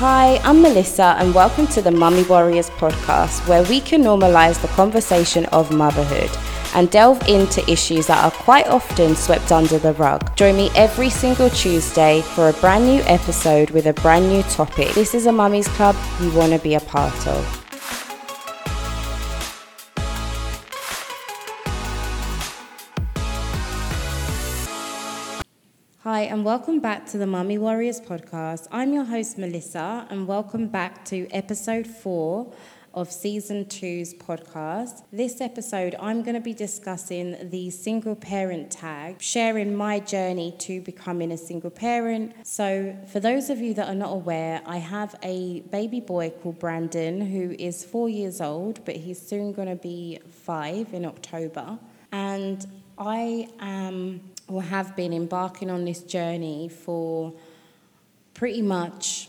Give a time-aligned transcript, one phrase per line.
[0.00, 4.68] Hi, I'm Melissa, and welcome to the Mummy Warriors podcast, where we can normalize the
[4.68, 6.30] conversation of motherhood
[6.74, 10.34] and delve into issues that are quite often swept under the rug.
[10.36, 14.88] Join me every single Tuesday for a brand new episode with a brand new topic.
[14.94, 17.59] This is a Mummy's Club you want to be a part of.
[26.20, 28.68] Hi, and welcome back to the Mummy Warriors podcast.
[28.70, 32.52] I'm your host, Melissa, and welcome back to episode four
[32.92, 35.02] of season two's podcast.
[35.10, 40.82] This episode, I'm going to be discussing the single parent tag, sharing my journey to
[40.82, 42.34] becoming a single parent.
[42.46, 46.58] So, for those of you that are not aware, I have a baby boy called
[46.58, 51.78] Brandon who is four years old, but he's soon going to be five in October.
[52.12, 52.66] And
[53.00, 54.20] I am
[54.50, 57.32] or have been embarking on this journey for
[58.34, 59.28] pretty much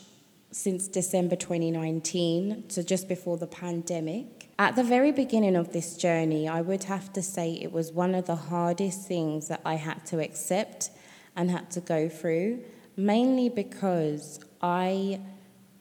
[0.52, 4.50] since December 2019, so just before the pandemic.
[4.60, 8.16] At the very beginning of this journey, I would have to say it was one
[8.16, 10.90] of the hardest things that I had to accept
[11.36, 12.64] and had to go through,
[12.98, 15.22] mainly because I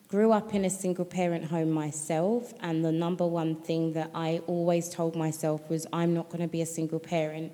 [0.07, 4.41] grew up in a single parent home myself, and the number one thing that I
[4.47, 7.53] always told myself was, I'm not going to be a single parent,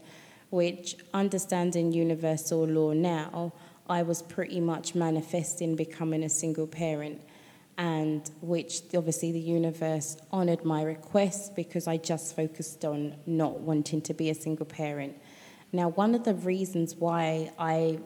[0.56, 3.52] which, understanding universal law now,
[3.90, 7.20] I was pretty much manifesting becoming a single parent,
[7.76, 14.00] and which obviously the universe honored my request because I just focused on not wanting
[14.08, 15.14] to be a single parent.
[15.72, 17.98] Now, one of the reasons why I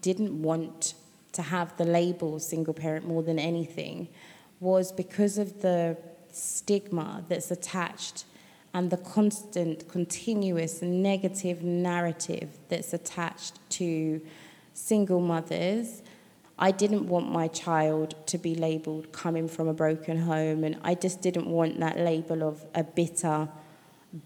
[0.00, 0.94] didn't want
[1.32, 4.08] to have the label single parent more than anything
[4.58, 5.98] was because of the
[6.32, 8.24] stigma that's attached
[8.72, 14.20] and the constant, continuous negative narrative that's attached to
[14.72, 16.02] single mothers.
[16.58, 20.94] I didn't want my child to be labeled coming from a broken home, and I
[20.94, 23.48] just didn't want that label of a bitter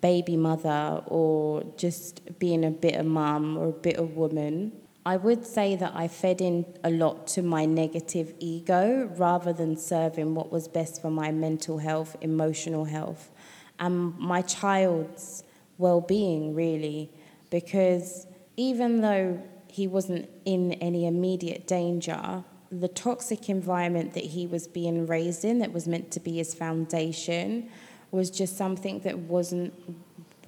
[0.00, 4.72] baby mother or just being a bitter mum or a bitter woman.
[5.06, 9.77] I would say that I fed in a lot to my negative ego rather than
[9.77, 13.30] serving what was best for my mental health, emotional health,
[13.79, 15.45] and my child's
[15.79, 17.11] well being, really.
[17.51, 18.27] Because
[18.57, 19.42] even though
[19.74, 22.45] he wasn't in any immediate danger.
[22.70, 26.55] The toxic environment that he was being raised in, that was meant to be his
[26.55, 27.68] foundation,
[28.13, 29.74] was just something that wasn't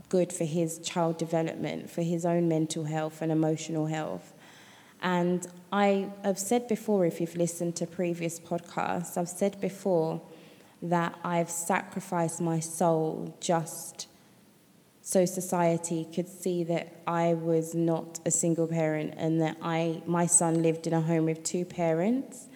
[0.09, 4.32] good for his child development, for his own mental health and emotional health.
[5.03, 10.22] And I have said before, if you've listened to previous podcasts, I've said before
[10.82, 14.09] that I've sacrificed my soul just
[15.00, 20.26] so society could see that I was not a single parent and that I my
[20.26, 22.48] son lived in a home with two parents.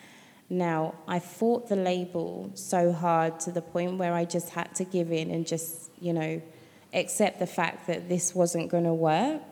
[0.49, 4.85] Now, I fought the label so hard to the point where I just had to
[4.85, 6.43] give in and just, you know,
[6.93, 9.43] accept the fact that this wasn't going to work.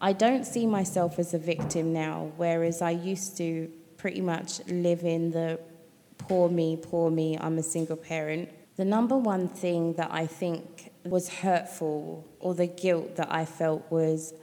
[0.00, 5.04] I don't see myself as a victim now, whereas I used to pretty much live
[5.04, 5.60] in the
[6.18, 8.50] poor me, poor me, I'm a single parent.
[8.76, 13.90] The number one thing that I think was hurtful or the guilt that I felt
[13.90, 14.34] was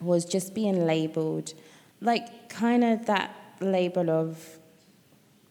[0.00, 1.52] was just being labeled
[2.00, 4.58] like kind of that label of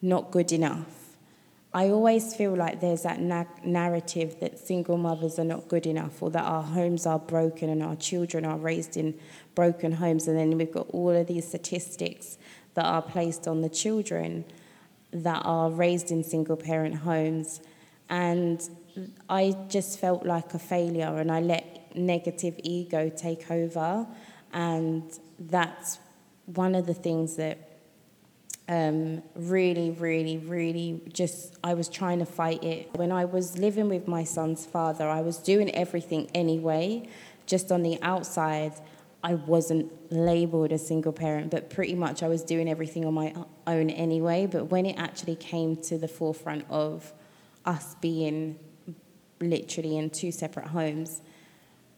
[0.01, 1.17] not good enough.
[1.71, 6.23] I always feel like there's that na- narrative that single mothers are not good enough
[6.23, 9.19] or that our homes are broken and our children are raised in
[9.53, 10.27] broken homes.
[10.27, 12.39] And then we've got all of these statistics
[12.73, 14.45] that are placed on the children
[15.11, 17.61] that are raised in single parent homes.
[18.09, 18.61] And
[19.29, 24.07] I just felt like a failure and I let negative ego take over.
[24.53, 25.03] And
[25.39, 25.99] that's
[26.45, 27.57] one of the things that
[28.67, 32.89] um, really, really, really just, I was trying to fight it.
[32.95, 37.09] When I was living with my son's father, I was doing everything anyway,
[37.47, 38.73] just on the outside.
[39.23, 43.33] I wasn't labeled a single parent, but pretty much I was doing everything on my
[43.67, 44.45] own anyway.
[44.45, 47.11] But when it actually came to the forefront of
[47.65, 48.57] us being
[49.41, 51.21] literally in two separate homes.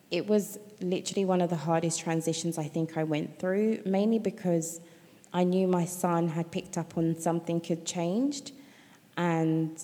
[0.09, 4.81] It was literally one of the hardest transitions I think I went through, mainly because
[5.33, 8.51] I knew my son had picked up on something had changed.
[9.15, 9.83] And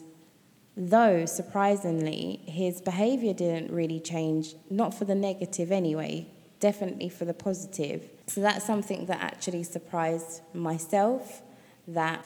[0.75, 6.27] though, surprisingly, his behavior didn't really change, not for the negative anyway,
[6.59, 8.09] definitely for the positive.
[8.27, 11.41] So that's something that actually surprised myself
[11.87, 12.25] that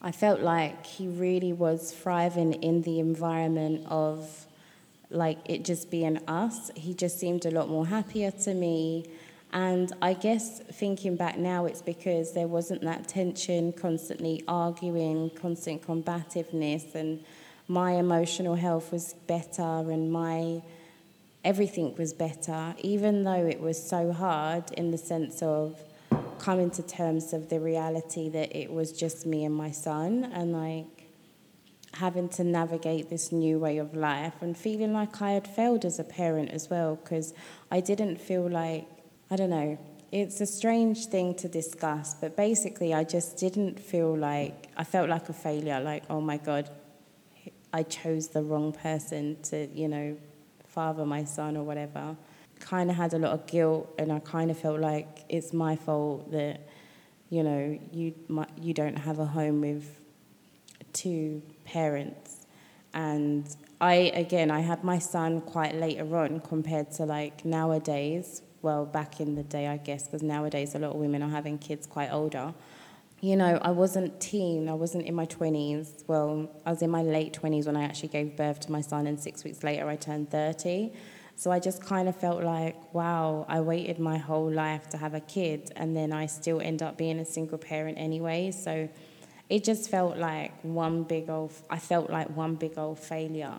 [0.00, 4.46] I felt like he really was thriving in the environment of
[5.10, 6.70] like it just being us.
[6.76, 9.06] He just seemed a lot more happier to me
[9.52, 15.82] And I guess thinking back now, it's because there wasn't that tension, constantly arguing, constant
[15.82, 17.24] combativeness, and
[17.66, 20.62] my emotional health was better and my
[21.48, 25.82] everything was better, even though it was so hard in the sense of
[26.38, 30.52] coming to terms of the reality that it was just me and my son and
[30.52, 31.08] like
[31.94, 35.98] having to navigate this new way of life and feeling like I had failed as
[35.98, 37.32] a parent as well because
[37.70, 38.86] I didn't feel like
[39.30, 39.78] I don't know
[40.12, 45.08] it's a strange thing to discuss but basically I just didn't feel like I felt
[45.08, 46.68] like a failure like oh my god
[47.72, 50.16] I chose the wrong person to you know
[50.68, 52.16] father my son or whatever
[52.58, 55.76] kind of had a lot of guilt, and I kind of felt like it's my
[55.76, 56.60] fault that,
[57.30, 58.14] you know, you
[58.60, 59.98] you don't have a home with
[60.92, 62.46] two parents,
[62.94, 68.42] and I again I had my son quite later on compared to like nowadays.
[68.60, 71.58] Well, back in the day, I guess, because nowadays a lot of women are having
[71.58, 72.52] kids quite older.
[73.20, 74.68] You know, I wasn't teen.
[74.68, 76.04] I wasn't in my twenties.
[76.06, 79.08] Well, I was in my late twenties when I actually gave birth to my son,
[79.08, 80.92] and six weeks later I turned thirty.
[81.34, 85.14] So I just kind of felt like, wow, I waited my whole life to have
[85.14, 88.50] a kid, and then I still end up being a single parent anyway.
[88.50, 88.88] So
[89.48, 93.54] it just felt like one big old, I felt like one big old failure.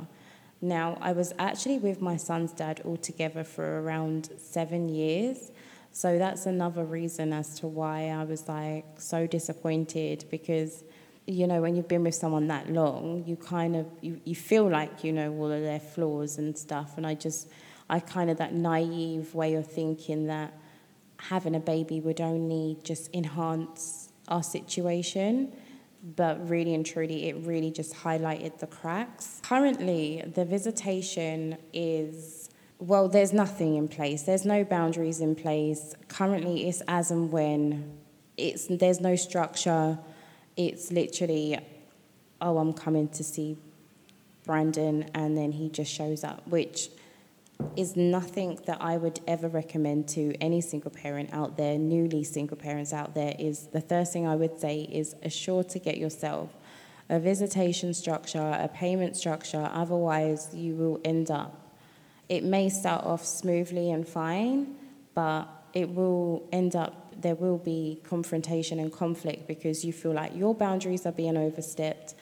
[0.62, 5.52] Now, I was actually with my son's dad altogether for around seven years.
[5.92, 10.84] So that's another reason as to why I was like so disappointed because
[11.26, 14.68] you know when you've been with someone that long you kind of you, you feel
[14.68, 17.50] like you know all of their flaws and stuff and I just
[17.90, 20.54] I kind of that naive way of thinking that
[21.18, 25.54] having a baby would only just enhance our situation.
[26.16, 29.42] But really and truly, it really just highlighted the cracks.
[29.44, 32.39] Currently, the visitation is
[32.80, 34.24] well, there's nothing in place.
[34.24, 35.94] There's no boundaries in place.
[36.08, 37.98] Currently, it's as and when.
[38.38, 40.00] It's there's no structure.
[40.56, 41.60] It's literally,
[42.42, 43.58] oh, I'm coming to see
[44.46, 46.90] Brandon, and then he just shows up, which
[47.76, 52.56] is nothing that I would ever recommend to any single parent out there, newly single
[52.56, 56.50] parents out there, is the first thing I would say is assure to get yourself
[57.10, 61.59] a visitation structure, a payment structure, otherwise you will end up.
[62.30, 64.76] It may start off smoothly and fine,
[65.16, 70.36] but it will end up, there will be confrontation and conflict because you feel like
[70.36, 72.14] your boundaries are being overstepped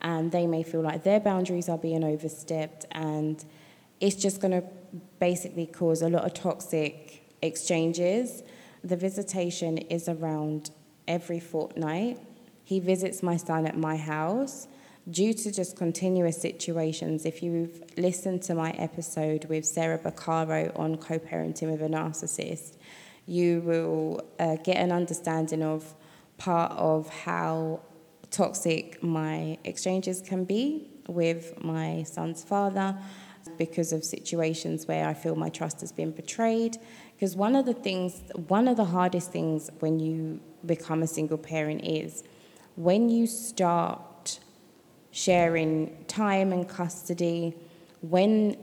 [0.00, 3.44] and they may feel like their boundaries are being overstepped and
[4.00, 4.64] it's just going to
[5.18, 8.42] basically cause a lot of toxic exchanges.
[8.84, 10.70] The visitation is around
[11.08, 12.20] every fortnight.
[12.64, 14.68] He visits my son at my house.
[15.10, 20.98] Due to just continuous situations, if you've listened to my episode with Sarah Baccaro on
[20.98, 22.76] co parenting with a narcissist,
[23.24, 25.94] you will uh, get an understanding of
[26.36, 27.80] part of how
[28.30, 32.94] toxic my exchanges can be with my son's father
[33.56, 36.76] because of situations where I feel my trust has been betrayed.
[37.14, 41.38] Because one of the things, one of the hardest things when you become a single
[41.38, 42.24] parent is
[42.76, 44.00] when you start
[45.10, 47.54] sharing time and custody,
[48.00, 48.56] when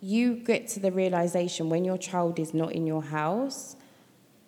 [0.00, 3.76] you get to the realization when your child is not in your house,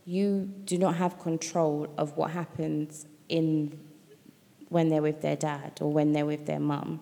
[0.05, 3.79] you do not have control of what happens in
[4.69, 7.01] when they're with their dad or when they're with their mum.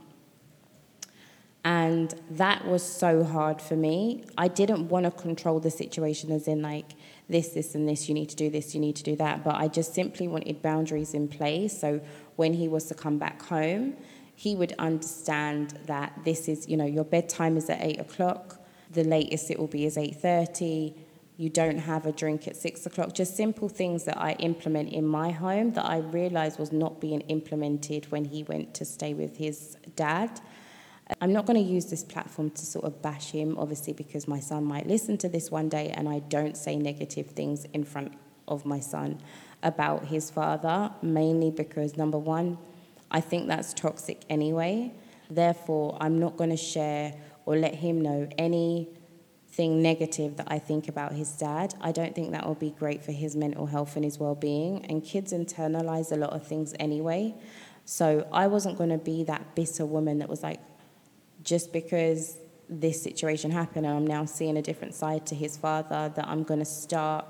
[1.63, 4.25] And that was so hard for me.
[4.39, 6.93] I didn't want to control the situation, as in, like,
[7.29, 9.45] this, this, and this, you need to do this, you need to do that.
[9.45, 11.79] But I just simply wanted boundaries in place.
[11.79, 12.01] So
[12.37, 13.95] when he was to come back home,
[14.41, 18.59] he would understand that this is, you know, your bedtime is at eight o'clock.
[18.91, 20.95] The latest it will be is eight thirty.
[21.37, 23.13] You don't have a drink at six o'clock.
[23.13, 27.21] Just simple things that I implement in my home that I realized was not being
[27.37, 30.41] implemented when he went to stay with his dad.
[31.21, 34.41] I'm not going to use this platform to sort of bash him, obviously, because my
[34.41, 38.15] son might listen to this one day and I don't say negative things in front
[38.49, 39.21] of my son
[39.63, 42.57] about his father, mainly because, number one,
[43.11, 44.93] I think that's toxic anyway.
[45.29, 47.15] Therefore, I'm not going to share
[47.47, 51.75] or let him know anything negative that I think about his dad.
[51.81, 54.85] I don't think that will be great for his mental health and his well being.
[54.87, 57.35] And kids internalize a lot of things anyway.
[57.85, 60.61] So I wasn't going to be that bitter woman that was like,
[61.43, 62.37] just because
[62.69, 66.45] this situation happened and I'm now seeing a different side to his father, that I'm
[66.45, 67.25] going to start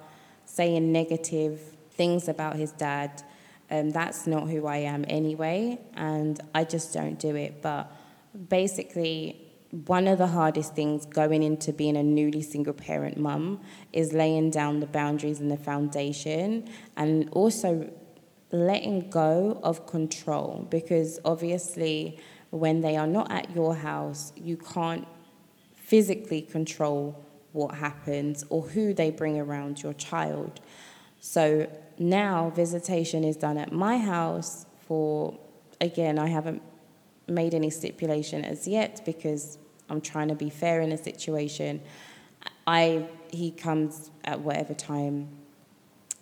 [0.44, 1.60] saying negative
[1.92, 3.22] things about his dad.
[3.70, 7.62] Um, that's not who I am anyway, and I just don't do it.
[7.62, 7.90] But
[8.48, 13.60] basically, one of the hardest things going into being a newly single parent mum
[13.92, 17.88] is laying down the boundaries and the foundation and also
[18.50, 22.18] letting go of control because obviously
[22.50, 25.06] when they are not at your house you can't
[25.76, 30.60] physically control what happens or who they bring around your child
[31.20, 35.38] so now visitation is done at my house for
[35.80, 36.62] again I haven't
[37.28, 39.58] made any stipulation as yet because
[39.88, 41.80] I'm trying to be fair in a situation.
[42.66, 45.28] I he comes at whatever time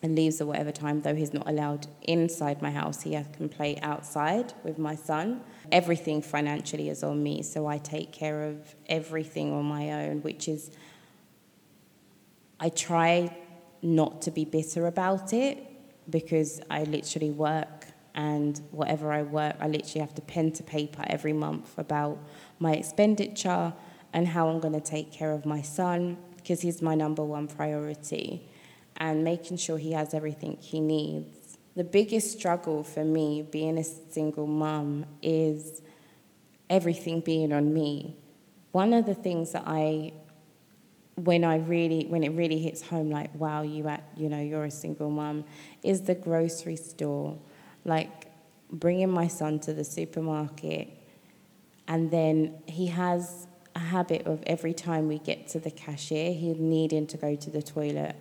[0.02, 3.02] and leaves at whatever time, though he's not allowed inside my house.
[3.02, 5.40] He can play outside with my son.
[5.72, 10.46] Everything financially is on me, so I take care of everything on my own, which
[10.46, 10.70] is,
[12.60, 13.36] I try
[13.82, 15.58] not to be bitter about it
[16.10, 21.04] because I literally work and whatever I work, I literally have to pen to paper
[21.06, 22.18] every month about
[22.58, 23.72] my expenditure
[24.12, 27.46] and how I'm going to take care of my son because he's my number one
[27.46, 28.48] priority
[28.96, 31.58] and making sure he has everything he needs.
[31.76, 35.80] The biggest struggle for me being a single mum is
[36.68, 38.16] everything being on me.
[38.72, 40.12] One of the things that I
[41.24, 44.64] when I really when it really hits home like wow you at you know you're
[44.64, 45.44] a single mum
[45.82, 47.38] is the grocery store
[47.84, 48.28] like
[48.70, 50.88] bringing my son to the supermarket,
[51.86, 56.52] and then he has a habit of every time we get to the cashier, he
[56.54, 58.16] needing to go to the toilet,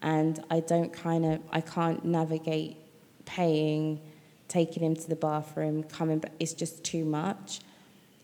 [0.00, 2.76] and I don't kind of I can't navigate
[3.24, 4.00] paying,
[4.48, 6.32] taking him to the bathroom, coming back.
[6.40, 7.60] It's just too much.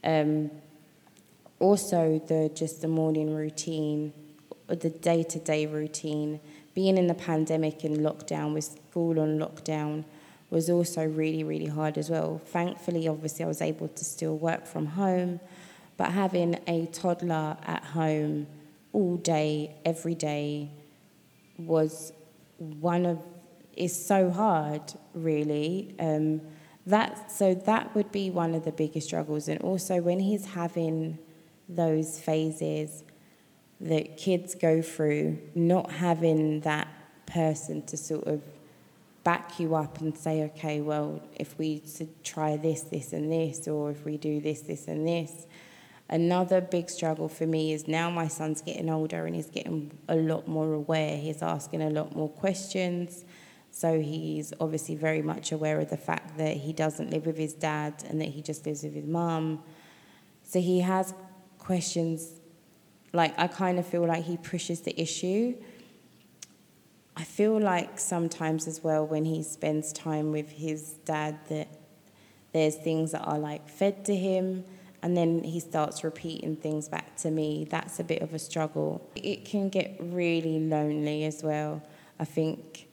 [0.04, 0.50] Um,
[1.60, 4.12] also, the just the morning routine,
[4.68, 6.40] the day to day routine,
[6.74, 10.04] being in the pandemic and lockdown with school on lockdown
[10.50, 12.40] was also really, really hard as well.
[12.46, 15.40] Thankfully, obviously, I was able to still work from home,
[15.96, 18.46] but having a toddler at home
[18.92, 20.70] all day, every day,
[21.58, 22.12] was
[22.58, 23.18] one of
[23.76, 24.82] is so hard,
[25.14, 25.94] really.
[25.98, 26.40] Um,
[26.86, 31.18] that so that would be one of the biggest struggles, and also when he's having
[31.68, 33.04] those phases
[33.80, 36.88] that kids go through, not having that
[37.26, 38.42] person to sort of
[39.22, 41.82] back you up and say, okay, well, if we
[42.25, 45.46] try this, this, and this, or if we do this, this, and this.
[46.08, 50.16] Another big struggle for me is now my son's getting older and he's getting a
[50.16, 51.18] lot more aware.
[51.18, 53.26] He's asking a lot more questions.
[53.70, 57.52] So he's obviously very much aware of the fact that he doesn't live with his
[57.52, 59.62] dad and that he just lives with his mum.
[60.42, 61.12] So he has
[61.68, 62.40] questions.
[63.12, 65.54] Like, I kind of feel like he pushes the issue
[67.18, 71.66] I feel like sometimes as well when he spends time with his dad that
[72.52, 74.64] there's things that are like fed to him
[75.02, 77.66] and then he starts repeating things back to me.
[77.68, 79.04] That's a bit of a struggle.
[79.16, 81.82] It can get really lonely as well.
[82.20, 82.87] I think,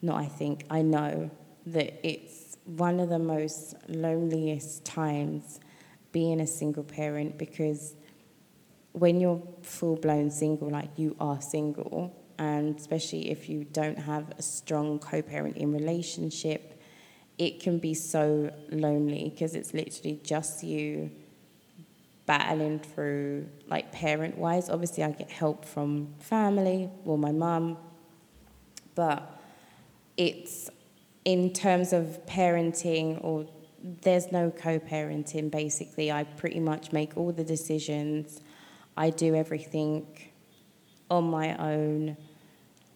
[0.00, 1.30] not I think, I know
[1.66, 5.60] that it's one of the most loneliest times
[6.12, 7.94] being a single parent because
[8.92, 14.32] when you're full blown single, like you are single, and especially if you don't have
[14.38, 16.72] a strong co-parenting relationship
[17.38, 21.10] it can be so lonely because it's literally just you
[22.26, 27.76] battling through like parent wise obviously i get help from family or my mum
[28.94, 29.40] but
[30.16, 30.70] it's
[31.24, 33.46] in terms of parenting or
[34.02, 38.40] there's no co-parenting basically i pretty much make all the decisions
[38.96, 40.06] i do everything
[41.10, 42.16] on my own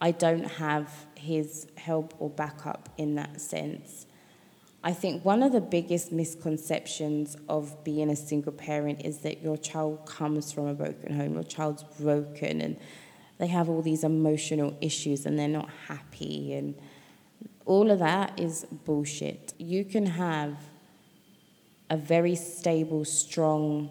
[0.00, 4.07] I don't have his help or backup in that sense.
[4.85, 9.57] I think one of the biggest misconceptions of being a single parent is that your
[9.57, 12.76] child comes from a broken home, your child's broken, and
[13.38, 16.75] they have all these emotional issues and they're not happy, and
[17.64, 19.55] all of that is bullshit.
[19.59, 20.57] You can have
[21.90, 23.88] a very stable, strong,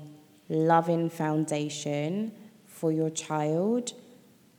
[0.50, 2.32] loving foundation
[2.68, 3.94] for your child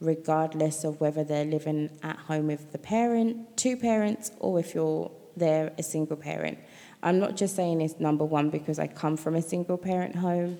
[0.01, 5.11] regardless of whether they're living at home with the parent, two parents, or if you're
[5.37, 6.59] there a single parent.
[7.03, 10.59] I'm not just saying it's number one because I come from a single parent home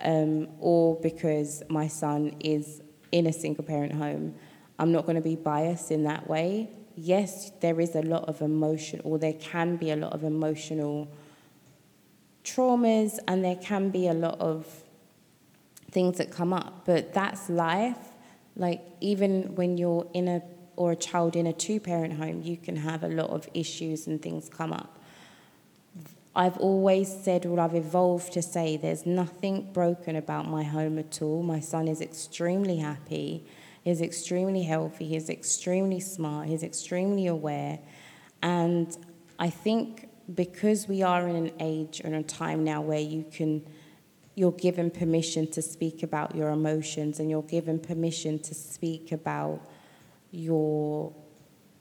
[0.00, 2.82] um, or because my son is
[3.12, 4.34] in a single parent home.
[4.78, 6.70] I'm not going to be biased in that way.
[6.96, 11.08] Yes, there is a lot of emotion, or there can be a lot of emotional
[12.46, 14.66] traumas, and there can be a lot of
[15.90, 17.98] things that come up, but that's life
[18.56, 20.42] like even when you're in a
[20.76, 24.06] or a child in a two parent home, you can have a lot of issues
[24.06, 24.98] and things come up.
[26.34, 31.22] I've always said, or I've evolved to say, there's nothing broken about my home at
[31.22, 31.42] all.
[31.42, 33.46] My son is extremely happy,
[33.84, 37.78] he's extremely healthy, he's extremely smart, he's extremely aware.
[38.42, 38.94] And
[39.38, 43.64] I think because we are in an age and a time now where you can
[44.34, 49.60] you're given permission to speak about your emotions and you're given permission to speak about
[50.30, 51.10] your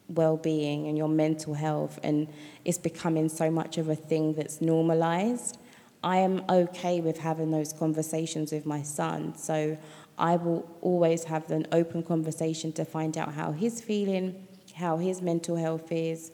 [0.08, 2.28] well-being and your mental health and
[2.64, 5.58] it's becoming so much of a thing that's normalized.
[6.02, 9.78] I am okay with having those conversations with my son so
[10.18, 15.22] i will always have an open conversation to find out how he's feeling how his
[15.22, 16.32] mental health is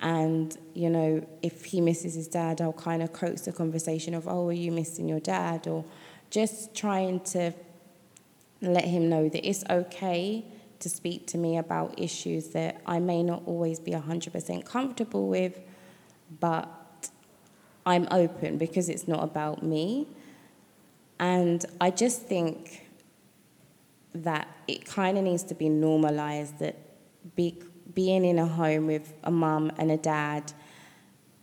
[0.00, 4.28] and you know if he misses his dad i'll kind of coax the conversation of
[4.28, 5.84] oh are you missing your dad or
[6.30, 7.52] just trying to
[8.60, 10.44] let him know that it's okay
[10.80, 15.58] to speak to me about issues that I may not always be 100% comfortable with,
[16.40, 16.68] but
[17.84, 20.06] I'm open because it's not about me.
[21.18, 22.88] And I just think
[24.14, 26.76] that it kind of needs to be normalized that
[27.36, 27.62] be,
[27.94, 30.52] being in a home with a mum and a dad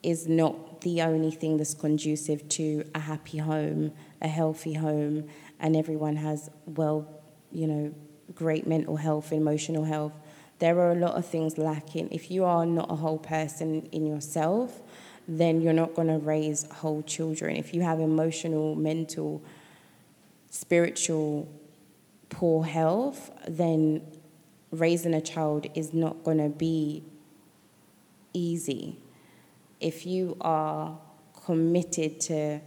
[0.01, 5.75] is not the only thing that's conducive to a happy home, a healthy home, and
[5.75, 7.07] everyone has well,
[7.51, 7.93] you know,
[8.35, 10.13] great mental health, emotional health.
[10.59, 12.09] There are a lot of things lacking.
[12.12, 14.81] If you are not a whole person in yourself,
[15.27, 17.55] then you're not going to raise whole children.
[17.55, 19.41] If you have emotional, mental,
[20.50, 21.47] spiritual
[22.29, 24.01] poor health, then
[24.74, 27.03] raising a child is not going to be
[28.34, 28.98] easy.
[29.80, 30.98] If you are
[31.46, 32.60] committed to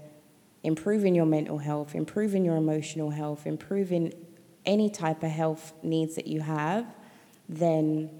[0.63, 4.15] improving your mental health, improving your emotional health, improving
[4.65, 6.87] any type of health needs that you have,
[7.49, 8.11] then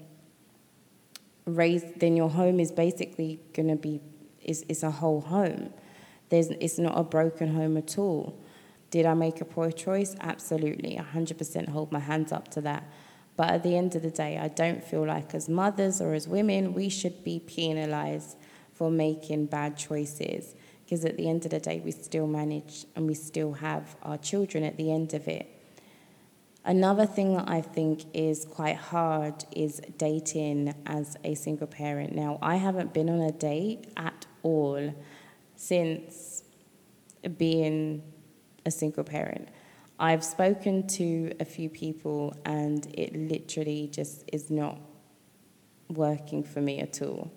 [1.45, 4.01] raise then your home is basically going to be
[4.43, 5.71] is, is a whole home.
[6.29, 8.37] There's, it's not a broken home at all.
[8.91, 10.15] Did I make a poor choice?
[10.19, 10.99] Absolutely.
[11.13, 12.83] 100% hold my hands up to that.
[13.37, 16.27] But at the end of the day, I don't feel like as mothers or as
[16.27, 18.35] women, we should be penalized
[18.73, 20.55] for making bad choices.
[20.83, 24.17] Because at the end of the day, we still manage and we still have our
[24.17, 25.47] children at the end of it.
[26.65, 32.15] Another thing that I think is quite hard is dating as a single parent.
[32.15, 34.93] Now, I haven't been on a date at all
[35.55, 36.43] since
[37.37, 38.03] being
[38.65, 39.47] a single parent.
[39.99, 44.79] I've spoken to a few people and it literally just is not
[45.89, 47.31] working for me at all.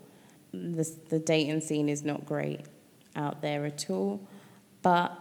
[0.52, 2.60] The, the dating scene is not great
[3.16, 4.20] out there at all,
[4.82, 5.16] but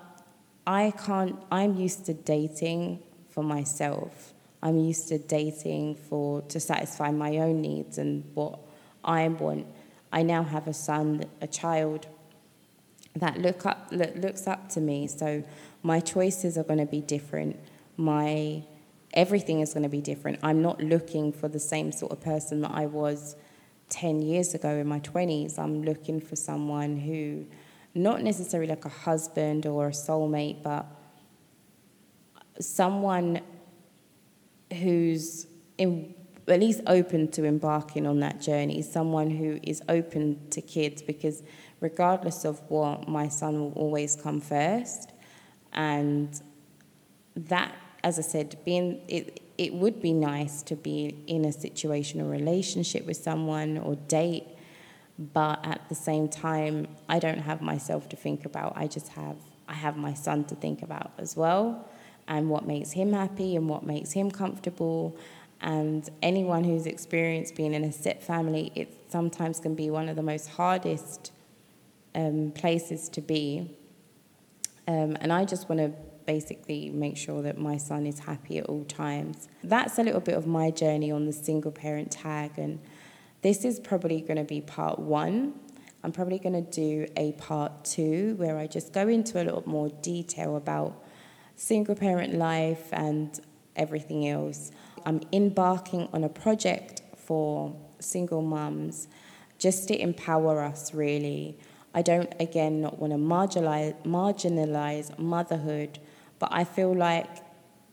[0.67, 4.33] I can't, I'm used to dating for myself.
[4.61, 8.59] I'm used to dating for to satisfy my own needs and what
[9.03, 9.67] I want.
[10.11, 12.07] I now have a son, a child
[13.15, 15.07] that look up look, looks up to me.
[15.07, 15.43] So
[15.83, 17.59] my choices are going to be different.
[17.97, 18.63] My
[19.13, 20.39] everything is going to be different.
[20.43, 23.35] I'm not looking for the same sort of person that I was
[23.89, 25.57] 10 years ago in my 20s.
[25.57, 27.45] I'm looking for someone who
[27.95, 30.85] not necessarily like a husband or a soulmate, but
[32.59, 33.41] someone
[34.71, 36.13] who's in,
[36.47, 41.41] at least open to embarking on that journey, someone who is open to kids, because
[41.79, 45.11] regardless of what, my son will always come first.
[45.79, 46.29] And
[47.37, 52.19] that, as I said, being it, it would be nice to be in a situation
[52.19, 54.45] or relationship with someone or date,
[55.17, 58.73] but at the same time, I don't have myself to think about.
[58.75, 59.37] I just have
[59.69, 61.87] I have my son to think about as well
[62.27, 65.15] and what makes him happy and what makes him comfortable.
[65.61, 70.17] And anyone who's experienced being in a step family, it sometimes can be one of
[70.17, 71.31] the most hardest
[72.15, 73.77] um, places to be.
[74.89, 75.93] Um, and I just want to
[76.25, 79.47] basically make sure that my son is happy at all times.
[79.63, 82.79] That's a little bit of my journey on the single parent tag, and
[83.43, 85.53] this is probably going to be part one.
[86.03, 89.63] I'm probably going to do a part two where I just go into a little
[89.67, 91.03] more detail about
[91.55, 93.39] single parent life and
[93.75, 94.71] everything else.
[95.05, 99.07] I'm embarking on a project for single mums
[99.59, 101.59] just to empower us really.
[101.93, 105.99] I don't again not want to marginalize marginalize motherhood,
[106.37, 107.29] but I feel like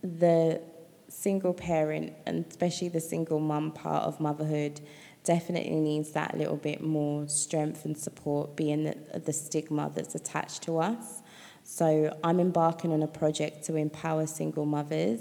[0.02, 0.60] the
[1.08, 4.80] single parent and especially the single mum part of motherhood
[5.24, 10.62] definitely needs that little bit more strength and support being the, the stigma that's attached
[10.62, 11.22] to us.
[11.64, 15.20] So I'm embarking on a project to empower single mothers,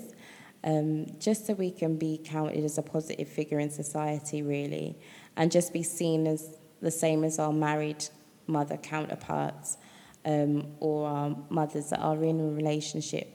[0.64, 4.96] um, just so we can be counted as a positive figure in society, really,
[5.36, 8.06] and just be seen as the same as our married
[8.48, 9.78] mother counterparts
[10.26, 13.28] um, or our mothers that are in a relationship.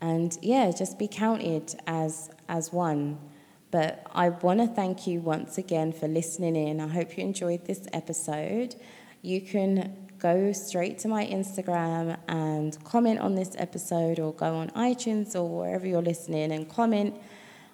[0.00, 3.18] And yeah, just be counted as as one.
[3.70, 6.80] But I want to thank you once again for listening in.
[6.80, 8.76] I hope you enjoyed this episode.
[9.22, 14.68] You can go straight to my Instagram and comment on this episode or go on
[14.70, 17.14] iTunes or wherever you're listening and comment.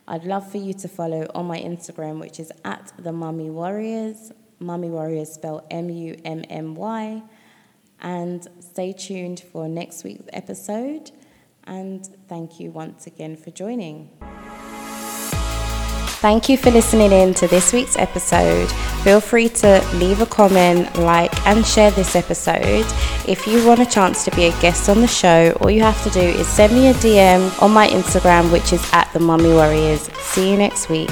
[0.08, 4.32] I'd love for you to follow on my Instagram, which is at the Mummy Warriors.
[4.60, 7.22] Mummy Warriors spelled M U M M Y.
[8.02, 11.10] And stay tuned for next week's episode.
[11.64, 14.10] And thank you once again for joining.
[16.20, 18.70] Thank you for listening in to this week's episode.
[19.04, 22.84] Feel free to leave a comment, like, and share this episode.
[23.26, 26.02] If you want a chance to be a guest on the show, all you have
[26.04, 29.54] to do is send me a DM on my Instagram, which is at the Mummy
[29.54, 30.02] Warriors.
[30.18, 31.08] See you next week.